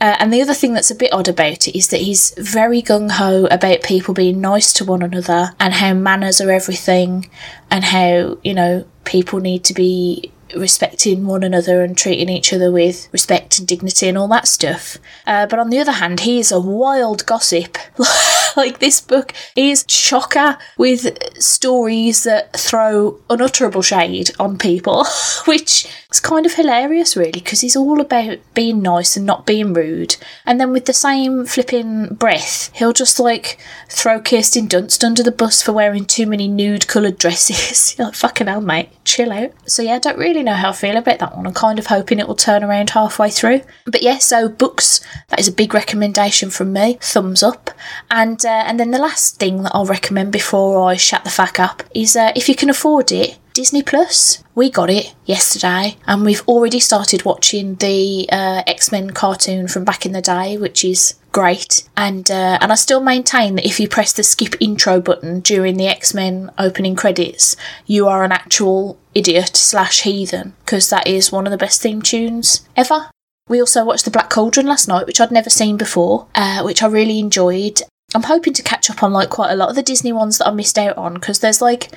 Uh, 0.00 0.16
and 0.20 0.32
the 0.32 0.40
other 0.40 0.54
thing 0.54 0.72
that's 0.72 0.92
a 0.92 0.94
bit 0.94 1.12
odd 1.12 1.26
about 1.26 1.66
it 1.66 1.76
is 1.76 1.88
that 1.88 2.00
he's 2.00 2.32
very 2.38 2.80
gung 2.80 3.10
ho 3.12 3.46
about 3.50 3.82
people 3.82 4.14
being 4.14 4.40
nice 4.40 4.72
to 4.74 4.84
one 4.84 5.02
another 5.02 5.54
and 5.58 5.74
how 5.74 5.94
manners 5.94 6.40
are 6.40 6.50
everything 6.50 7.28
and 7.68 7.86
how, 7.86 8.38
you 8.44 8.54
know, 8.54 8.86
people 9.04 9.40
need 9.40 9.64
to 9.64 9.74
be 9.74 10.30
respecting 10.56 11.26
one 11.26 11.42
another 11.42 11.82
and 11.82 11.96
treating 11.96 12.28
each 12.28 12.52
other 12.52 12.70
with 12.70 13.08
respect 13.12 13.58
and 13.58 13.68
dignity 13.68 14.08
and 14.08 14.16
all 14.16 14.28
that 14.28 14.48
stuff. 14.48 14.98
Uh, 15.26 15.46
but 15.46 15.58
on 15.58 15.70
the 15.70 15.78
other 15.78 15.92
hand, 15.92 16.20
he 16.20 16.38
is 16.38 16.52
a 16.52 16.60
wild 16.60 17.26
gossip. 17.26 17.76
like 18.68 18.80
this 18.80 19.00
book 19.00 19.32
is 19.54 19.84
chocker 19.84 20.58
with 20.76 21.16
stories 21.40 22.24
that 22.24 22.52
throw 22.54 23.20
unutterable 23.30 23.82
shade 23.82 24.30
on 24.40 24.58
people, 24.58 25.06
which 25.46 25.86
is 26.10 26.18
kind 26.18 26.44
of 26.44 26.54
hilarious, 26.54 27.16
really, 27.16 27.30
because 27.30 27.60
he's 27.60 27.76
all 27.76 28.00
about 28.00 28.38
being 28.54 28.82
nice 28.82 29.16
and 29.16 29.24
not 29.24 29.46
being 29.46 29.72
rude. 29.72 30.16
And 30.44 30.60
then 30.60 30.72
with 30.72 30.86
the 30.86 30.92
same 30.92 31.46
flipping 31.46 32.14
breath, 32.14 32.70
he'll 32.74 32.92
just 32.92 33.20
like 33.20 33.58
throw 33.88 34.20
Kirsten 34.20 34.66
Dunst 34.66 35.04
under 35.04 35.22
the 35.22 35.30
bus 35.30 35.62
for 35.62 35.72
wearing 35.72 36.04
too 36.04 36.26
many 36.26 36.48
nude 36.48 36.88
coloured 36.88 37.18
dresses. 37.18 37.96
Like, 38.08 38.14
fucking 38.14 38.46
hell, 38.46 38.60
mate, 38.60 38.90
chill 39.04 39.32
out. 39.32 39.52
So 39.66 39.82
yeah, 39.82 39.94
I 39.94 39.98
don't 39.98 40.18
really 40.18 40.42
know 40.42 40.54
how 40.54 40.70
I 40.70 40.72
feel 40.72 40.96
about 40.96 41.18
that 41.18 41.36
one. 41.36 41.46
I'm 41.46 41.54
kind 41.54 41.78
of 41.78 41.86
hoping 41.86 42.18
it 42.18 42.28
will 42.28 42.36
turn 42.36 42.62
around 42.62 42.90
halfway 42.90 43.28
through. 43.28 43.62
But 43.86 44.02
yeah, 44.02 44.18
so 44.18 44.48
books, 44.48 45.00
that 45.28 45.40
is 45.40 45.48
a 45.48 45.52
big 45.52 45.74
recommendation 45.74 46.50
from 46.50 46.72
me. 46.72 46.98
Thumbs 47.00 47.42
up. 47.42 47.70
And 48.10 48.44
uh, 48.48 48.64
and 48.66 48.80
then 48.80 48.90
the 48.90 48.98
last 48.98 49.38
thing 49.38 49.62
that 49.62 49.72
I'll 49.74 49.84
recommend 49.84 50.32
before 50.32 50.88
I 50.88 50.96
shut 50.96 51.24
the 51.24 51.30
fuck 51.30 51.60
up 51.60 51.82
is 51.94 52.16
uh, 52.16 52.32
if 52.34 52.48
you 52.48 52.56
can 52.56 52.70
afford 52.70 53.12
it, 53.12 53.38
Disney 53.52 53.82
Plus. 53.82 54.42
We 54.54 54.70
got 54.70 54.88
it 54.88 55.14
yesterday, 55.26 55.96
and 56.06 56.24
we've 56.24 56.46
already 56.48 56.80
started 56.80 57.24
watching 57.24 57.74
the 57.74 58.28
uh, 58.32 58.62
X 58.66 58.90
Men 58.90 59.10
cartoon 59.10 59.68
from 59.68 59.84
back 59.84 60.06
in 60.06 60.12
the 60.12 60.22
day, 60.22 60.56
which 60.56 60.84
is 60.84 61.14
great. 61.32 61.88
And 61.96 62.30
uh, 62.30 62.58
and 62.60 62.72
I 62.72 62.76
still 62.76 63.00
maintain 63.00 63.56
that 63.56 63.66
if 63.66 63.78
you 63.78 63.88
press 63.88 64.12
the 64.12 64.22
skip 64.22 64.54
intro 64.60 65.00
button 65.00 65.40
during 65.40 65.76
the 65.76 65.88
X 65.88 66.14
Men 66.14 66.50
opening 66.56 66.96
credits, 66.96 67.56
you 67.86 68.08
are 68.08 68.24
an 68.24 68.32
actual 68.32 68.98
idiot 69.14 69.56
slash 69.56 70.02
heathen 70.02 70.54
because 70.64 70.88
that 70.90 71.06
is 71.06 71.32
one 71.32 71.46
of 71.46 71.50
the 71.50 71.64
best 71.64 71.82
theme 71.82 72.00
tunes 72.00 72.66
ever. 72.76 73.10
We 73.48 73.60
also 73.60 73.84
watched 73.84 74.04
The 74.04 74.10
Black 74.10 74.30
Cauldron 74.30 74.66
last 74.66 74.88
night, 74.88 75.06
which 75.06 75.20
I'd 75.20 75.32
never 75.32 75.50
seen 75.50 75.76
before, 75.76 76.26
uh, 76.34 76.62
which 76.62 76.82
I 76.82 76.86
really 76.86 77.18
enjoyed. 77.18 77.80
I'm 78.14 78.22
hoping 78.22 78.54
to 78.54 78.62
catch 78.62 78.88
up 78.88 79.02
on 79.02 79.12
like 79.12 79.28
quite 79.28 79.52
a 79.52 79.56
lot 79.56 79.68
of 79.68 79.76
the 79.76 79.82
Disney 79.82 80.12
ones 80.12 80.38
that 80.38 80.48
I 80.48 80.50
missed 80.50 80.78
out 80.78 80.96
on 80.96 81.14
because 81.14 81.40
there's 81.40 81.60
like 81.60 81.90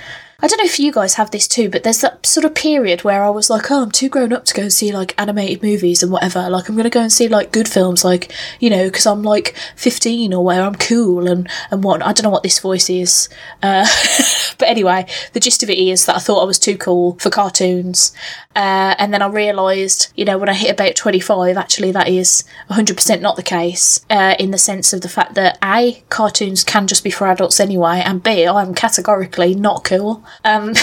I 0.44 0.48
don't 0.48 0.58
know 0.58 0.66
if 0.66 0.80
you 0.80 0.92
guys 0.92 1.14
have 1.16 1.30
this 1.30 1.48
too, 1.48 1.70
but 1.70 1.84
there's 1.84 2.02
that 2.02 2.26
sort 2.26 2.46
of 2.46 2.56
period 2.56 3.04
where 3.04 3.24
I 3.24 3.30
was 3.30 3.52
like, 3.52 3.70
oh, 3.70 3.84
I'm 3.84 3.92
too 3.92 4.10
grown 4.10 4.34
up 4.34 4.46
to 4.46 4.56
go 4.56 4.64
and 4.64 4.74
see 4.74 4.92
like 4.92 5.14
animated 5.22 5.62
movies 5.62 6.02
and 6.02 6.12
whatever. 6.12 6.50
Like, 6.50 6.68
I'm 6.68 6.76
going 6.76 6.84
to 6.84 6.90
go 6.90 7.02
and 7.02 7.14
see 7.14 7.28
like 7.28 7.52
good 7.52 7.68
films, 7.68 8.04
like, 8.04 8.32
you 8.60 8.70
know, 8.70 8.86
because 8.86 9.06
I'm 9.06 9.22
like 9.22 9.56
15 9.76 10.34
or 10.34 10.44
where 10.44 10.64
I'm 10.64 10.74
cool 10.74 11.28
and, 11.28 11.48
and 11.70 11.84
what. 11.84 12.02
I 12.02 12.12
don't 12.12 12.24
know 12.24 12.32
what 12.32 12.42
this 12.42 12.60
voice 12.60 12.90
is. 12.90 13.30
Uh, 13.62 13.86
but 14.58 14.68
anyway, 14.68 15.06
the 15.34 15.40
gist 15.40 15.62
of 15.62 15.70
it 15.70 15.78
is 15.78 16.08
that 16.08 16.16
I 16.16 16.20
thought 16.20 16.42
I 16.42 16.46
was 16.46 16.58
too 16.58 16.76
cool 16.76 17.20
for 17.20 17.30
cartoons. 17.30 18.12
Uh, 18.56 18.96
and 18.98 19.14
then 19.14 19.22
I 19.22 19.28
realised, 19.28 20.12
you 20.16 20.26
know, 20.26 20.38
when 20.38 20.50
I 20.50 20.54
hit 20.54 20.72
about 20.72 20.96
25, 20.96 21.56
actually, 21.56 21.92
that 21.92 22.10
is 22.10 22.44
100% 22.70 23.22
not 23.22 23.36
the 23.36 23.44
case, 23.44 24.06
uh, 24.10 24.36
in 24.40 24.52
the 24.52 24.58
sense 24.58 24.92
of 24.92 25.02
the 25.02 25.10
fact 25.10 25.36
that 25.36 25.58
A, 25.64 26.04
cartoons 26.10 26.64
can 26.64 26.88
just 26.88 27.04
be 27.04 27.12
for 27.12 27.28
adults 27.28 27.60
anyway, 27.60 28.02
and 28.04 28.22
B, 28.22 28.46
I'm 28.46 28.74
categorically 28.74 29.56
not 29.56 29.84
cool. 29.84 30.26
Um, 30.44 30.74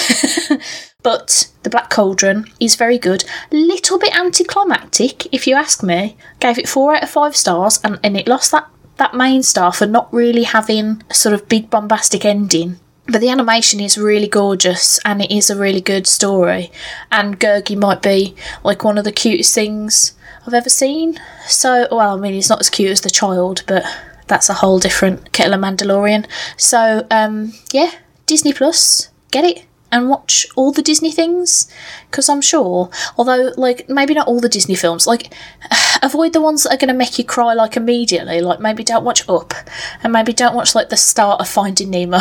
but 1.03 1.51
The 1.63 1.71
Black 1.71 1.91
Cauldron 1.91 2.47
is 2.61 2.77
very 2.77 2.99
good. 2.99 3.25
Little 3.51 3.99
bit 3.99 4.17
anticlimactic, 4.17 5.33
if 5.33 5.47
you 5.47 5.55
ask 5.55 5.83
me. 5.83 6.17
Gave 6.41 6.59
it 6.59 6.69
four 6.69 6.95
out 6.95 7.03
of 7.03 7.11
five 7.11 7.37
stars, 7.37 7.81
and, 7.83 7.99
and 8.03 8.17
it 8.17 8.29
lost 8.29 8.51
that, 8.53 8.69
that 8.97 9.15
main 9.15 9.43
star 9.43 9.73
for 9.73 9.87
not 9.87 10.13
really 10.13 10.45
having 10.45 11.03
a 11.11 11.15
sort 11.15 11.35
of 11.35 11.49
big 11.49 11.71
bombastic 11.71 12.25
ending. 12.25 12.79
But 13.11 13.23
the 13.23 13.31
animation 13.31 13.81
is 13.81 13.97
really 13.97 14.29
gorgeous 14.29 15.01
and 15.03 15.23
it 15.23 15.31
is 15.31 15.49
a 15.49 15.57
really 15.57 15.81
good 15.81 16.07
story. 16.07 16.71
And 17.11 17.41
Gurgi 17.41 17.75
might 17.75 18.03
be 18.03 18.35
like 18.63 18.85
one 18.85 18.99
of 18.99 19.05
the 19.05 19.13
cutest 19.13 19.55
things 19.55 20.13
I've 20.47 20.53
ever 20.53 20.69
seen. 20.69 21.19
So, 21.47 21.89
well, 21.91 22.17
I 22.17 22.21
mean, 22.21 22.35
he's 22.35 22.51
not 22.51 22.61
as 22.61 22.69
cute 22.69 22.91
as 22.91 23.01
the 23.01 23.09
child, 23.09 23.65
but 23.67 23.83
that's 24.27 24.51
a 24.51 24.55
whole 24.55 24.79
different 24.79 25.33
kettle 25.33 25.55
of 25.55 25.61
Mandalorian. 25.61 26.27
So, 26.59 27.07
um, 27.11 27.55
yeah, 27.73 27.93
Disney 28.27 28.53
Plus, 28.53 29.09
get 29.31 29.45
it 29.45 29.65
and 29.91 30.09
watch 30.09 30.47
all 30.55 30.73
the 30.73 30.83
Disney 30.83 31.11
things 31.11 31.71
because 32.11 32.29
I'm 32.29 32.41
sure, 32.41 32.91
although 33.17 33.53
like 33.57 33.89
maybe 33.89 34.15
not 34.15 34.27
all 34.27 34.41
the 34.41 34.49
Disney 34.49 34.75
films, 34.75 35.07
like 35.07 35.33
avoid 36.03 36.33
the 36.33 36.41
ones 36.41 36.63
that 36.63 36.75
are 36.75 36.77
going 36.77 36.89
to 36.89 36.95
make 36.95 37.19
you 37.19 37.25
cry 37.25 37.55
like 37.55 37.77
immediately. 37.77 38.41
Like 38.41 38.61
maybe 38.61 38.85
don't 38.85 39.05
watch 39.05 39.29
Up, 39.29 39.55
and 40.03 40.13
maybe 40.13 40.33
don't 40.33 40.55
watch 40.55 40.75
like 40.75 40.89
the 40.89 40.97
start 40.97 41.41
of 41.41 41.49
Finding 41.49 41.91
Nemo, 41.91 42.19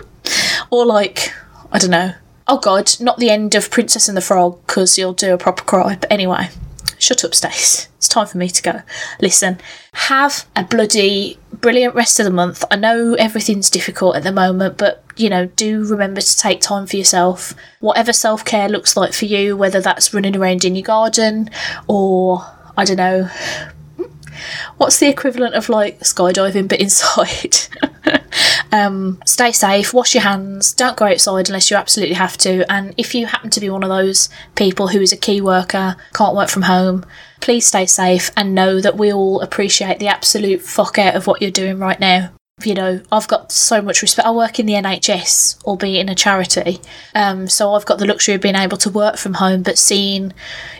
or 0.70 0.86
like 0.86 1.32
I 1.70 1.78
don't 1.78 1.90
know. 1.90 2.14
Oh 2.48 2.58
God, 2.58 2.92
not 3.00 3.18
the 3.18 3.30
end 3.30 3.54
of 3.54 3.70
Princess 3.70 4.08
and 4.08 4.16
the 4.16 4.20
Frog 4.20 4.60
because 4.66 4.98
you'll 4.98 5.12
do 5.12 5.32
a 5.32 5.38
proper 5.38 5.62
cry. 5.62 5.96
But 6.00 6.10
anyway, 6.10 6.48
shut 6.98 7.24
up, 7.24 7.34
Stace. 7.34 7.88
It's 7.96 8.08
time 8.08 8.26
for 8.26 8.38
me 8.38 8.48
to 8.48 8.62
go. 8.62 8.82
Listen, 9.20 9.58
have 9.94 10.46
a 10.56 10.64
bloody 10.64 11.38
brilliant 11.52 11.94
rest 11.94 12.18
of 12.18 12.24
the 12.24 12.32
month. 12.32 12.64
I 12.70 12.76
know 12.76 13.14
everything's 13.14 13.70
difficult 13.70 14.16
at 14.16 14.24
the 14.24 14.32
moment, 14.32 14.76
but 14.76 15.01
you 15.16 15.28
know, 15.28 15.46
do 15.46 15.84
remember 15.84 16.20
to 16.20 16.36
take 16.38 16.60
time 16.60 16.86
for 16.86 16.96
yourself. 16.96 17.54
Whatever 17.80 18.12
self 18.12 18.44
care 18.44 18.68
looks 18.68 18.96
like 18.96 19.12
for 19.12 19.26
you, 19.26 19.56
whether 19.56 19.80
that's 19.80 20.14
running 20.14 20.36
around 20.36 20.64
in 20.64 20.74
your 20.74 20.84
garden 20.84 21.50
or 21.88 22.44
I 22.76 22.84
don't 22.84 22.96
know, 22.96 23.28
what's 24.78 24.98
the 24.98 25.08
equivalent 25.08 25.54
of 25.54 25.68
like 25.68 26.00
skydiving 26.00 26.68
but 26.68 26.80
inside? 26.80 27.58
um, 28.72 29.20
stay 29.26 29.52
safe, 29.52 29.92
wash 29.92 30.14
your 30.14 30.22
hands, 30.22 30.72
don't 30.72 30.96
go 30.96 31.06
outside 31.06 31.48
unless 31.48 31.70
you 31.70 31.76
absolutely 31.76 32.14
have 32.14 32.36
to. 32.38 32.70
And 32.72 32.94
if 32.96 33.14
you 33.14 33.26
happen 33.26 33.50
to 33.50 33.60
be 33.60 33.70
one 33.70 33.82
of 33.82 33.90
those 33.90 34.28
people 34.54 34.88
who 34.88 35.00
is 35.00 35.12
a 35.12 35.16
key 35.16 35.40
worker, 35.40 35.96
can't 36.14 36.34
work 36.34 36.48
from 36.48 36.62
home, 36.62 37.04
please 37.40 37.66
stay 37.66 37.86
safe 37.86 38.30
and 38.36 38.54
know 38.54 38.80
that 38.80 38.96
we 38.96 39.12
all 39.12 39.40
appreciate 39.40 39.98
the 39.98 40.08
absolute 40.08 40.62
fuck 40.62 40.98
out 40.98 41.14
of 41.14 41.26
what 41.26 41.42
you're 41.42 41.50
doing 41.50 41.78
right 41.78 42.00
now 42.00 42.30
you 42.66 42.74
know, 42.74 43.00
I've 43.10 43.28
got 43.28 43.52
so 43.52 43.80
much 43.82 44.02
respect. 44.02 44.26
I 44.26 44.30
work 44.30 44.58
in 44.58 44.66
the 44.66 44.74
NHS, 44.74 45.62
albeit 45.64 46.00
in 46.00 46.08
a 46.08 46.14
charity, 46.14 46.80
um, 47.14 47.48
so 47.48 47.74
I've 47.74 47.86
got 47.86 47.98
the 47.98 48.06
luxury 48.06 48.34
of 48.34 48.40
being 48.40 48.54
able 48.56 48.76
to 48.78 48.90
work 48.90 49.16
from 49.16 49.34
home. 49.34 49.62
But 49.62 49.78
seeing, 49.78 50.32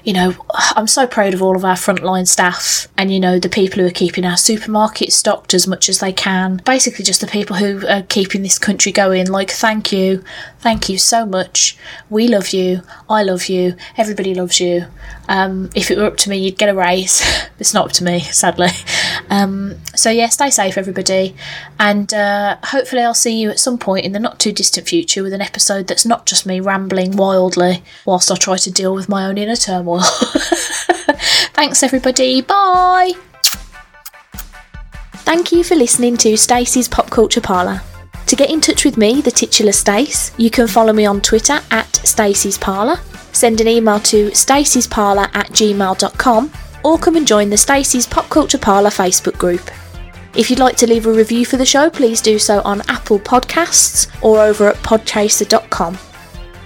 you 0.04 0.12
know, 0.12 0.34
I'm 0.76 0.86
so 0.86 1.06
proud 1.06 1.34
of 1.34 1.42
all 1.42 1.56
of 1.56 1.64
our 1.64 1.74
frontline 1.74 2.26
staff, 2.26 2.88
and 2.96 3.12
you 3.12 3.20
know, 3.20 3.38
the 3.38 3.48
people 3.48 3.80
who 3.80 3.86
are 3.86 3.90
keeping 3.90 4.24
our 4.24 4.36
supermarkets 4.36 5.12
stocked 5.12 5.54
as 5.54 5.66
much 5.66 5.88
as 5.88 6.00
they 6.00 6.12
can. 6.12 6.60
Basically, 6.64 7.04
just 7.04 7.20
the 7.20 7.26
people 7.26 7.56
who 7.56 7.86
are 7.86 8.02
keeping 8.02 8.42
this 8.42 8.58
country 8.58 8.92
going. 8.92 9.30
Like, 9.30 9.50
thank 9.50 9.92
you, 9.92 10.22
thank 10.60 10.88
you 10.88 10.98
so 10.98 11.26
much. 11.26 11.76
We 12.10 12.28
love 12.28 12.50
you. 12.50 12.82
I 13.08 13.22
love 13.22 13.46
you. 13.46 13.76
Everybody 13.96 14.34
loves 14.34 14.60
you. 14.60 14.86
Um, 15.28 15.70
if 15.74 15.90
it 15.90 15.98
were 15.98 16.06
up 16.06 16.16
to 16.18 16.30
me, 16.30 16.38
you'd 16.38 16.58
get 16.58 16.68
a 16.68 16.74
raise. 16.74 17.22
it's 17.58 17.74
not 17.74 17.86
up 17.86 17.92
to 17.92 18.04
me, 18.04 18.20
sadly. 18.20 18.70
Um, 19.32 19.76
so 19.96 20.10
yeah, 20.10 20.28
stay 20.28 20.50
safe, 20.50 20.76
everybody 20.76 21.34
and 21.80 22.12
uh, 22.12 22.58
hopefully 22.64 23.00
I'll 23.00 23.14
see 23.14 23.40
you 23.40 23.48
at 23.48 23.58
some 23.58 23.78
point 23.78 24.04
in 24.04 24.12
the 24.12 24.18
not 24.18 24.38
too 24.38 24.52
distant 24.52 24.86
future 24.86 25.22
with 25.22 25.32
an 25.32 25.40
episode 25.40 25.86
that's 25.86 26.04
not 26.04 26.26
just 26.26 26.44
me 26.44 26.60
rambling 26.60 27.16
wildly 27.16 27.82
whilst 28.04 28.30
I 28.30 28.36
try 28.36 28.58
to 28.58 28.70
deal 28.70 28.94
with 28.94 29.08
my 29.08 29.24
own 29.24 29.38
inner 29.38 29.56
turmoil. 29.56 30.02
Thanks, 31.54 31.82
everybody. 31.82 32.42
Bye. 32.42 33.12
Thank 35.24 35.50
you 35.50 35.64
for 35.64 35.76
listening 35.76 36.18
to 36.18 36.36
Stacey's 36.36 36.88
Pop 36.88 37.08
Culture 37.08 37.40
Parlour. 37.40 37.80
To 38.26 38.36
get 38.36 38.50
in 38.50 38.60
touch 38.60 38.84
with 38.84 38.98
me, 38.98 39.22
the 39.22 39.30
titular 39.30 39.72
Stace, 39.72 40.32
you 40.36 40.50
can 40.50 40.68
follow 40.68 40.92
me 40.92 41.06
on 41.06 41.22
Twitter 41.22 41.58
at 41.70 41.94
Stacey's 41.96 42.58
Parlour, 42.58 42.96
send 43.32 43.62
an 43.62 43.68
email 43.68 43.98
to 44.00 44.30
stacey'sparlour 44.30 45.30
at 45.34 45.48
gmail.com, 45.48 46.52
or 46.84 46.98
come 46.98 47.16
and 47.16 47.26
join 47.26 47.50
the 47.50 47.56
Stacey's 47.56 48.06
Pop 48.06 48.28
Culture 48.28 48.58
Parlour 48.58 48.90
Facebook 48.90 49.38
group. 49.38 49.70
If 50.34 50.48
you'd 50.48 50.58
like 50.58 50.76
to 50.76 50.86
leave 50.86 51.06
a 51.06 51.12
review 51.12 51.44
for 51.44 51.58
the 51.58 51.66
show, 51.66 51.90
please 51.90 52.20
do 52.20 52.38
so 52.38 52.62
on 52.62 52.80
Apple 52.88 53.18
Podcasts 53.18 54.10
or 54.22 54.40
over 54.40 54.68
at 54.68 54.76
podchaser.com. 54.76 55.98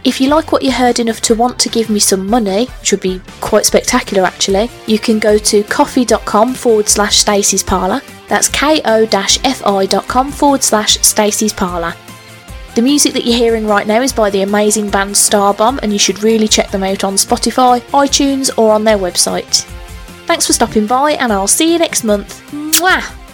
If 0.05 0.21
you 0.21 0.29
like 0.29 0.53
what 0.53 0.63
you 0.63 0.71
heard 0.71 1.01
enough 1.01 1.21
to 1.23 1.35
want 1.35 1.59
to 1.59 1.69
give 1.69 1.91
me 1.91 1.99
some 1.99 2.29
money, 2.29 2.67
which 2.67 2.93
would 2.93 3.01
be 3.01 3.21
quite 3.41 3.67
spectacular 3.67 4.23
actually, 4.23 4.71
you 4.87 5.01
can 5.01 5.19
go 5.19 5.37
to 5.37 5.65
ko-fi.com 5.65 6.55
forward 6.55 6.89
slash 6.89 7.17
Stacey's 7.17 7.65
Parlour. 7.65 8.01
That's 8.29 8.49
ko-fi.com 8.49 10.31
forward 10.31 10.63
slash 10.63 11.01
Stacey's 11.01 11.53
Parlour. 11.53 11.93
The 12.77 12.83
music 12.83 13.15
that 13.15 13.25
you're 13.25 13.37
hearing 13.37 13.67
right 13.67 13.87
now 13.87 14.01
is 14.03 14.13
by 14.13 14.31
the 14.31 14.43
amazing 14.43 14.91
band 14.91 15.15
Starbomb, 15.15 15.81
and 15.83 15.93
you 15.93 15.99
should 15.99 16.23
really 16.23 16.47
check 16.47 16.71
them 16.71 16.85
out 16.85 17.03
on 17.03 17.15
Spotify, 17.15 17.81
iTunes, 17.91 18.57
or 18.59 18.73
on 18.73 18.85
their 18.85 18.99
website. 18.99 19.67
Thanks 20.27 20.47
for 20.47 20.53
stopping 20.53 20.87
by, 20.87 21.13
and 21.13 21.33
I'll 21.33 21.47
see 21.47 21.73
you 21.73 21.79
next 21.79 22.05
month. 22.05 22.43
Mwah! 22.51 23.26